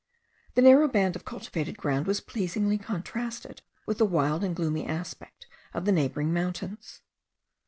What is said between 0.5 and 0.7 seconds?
The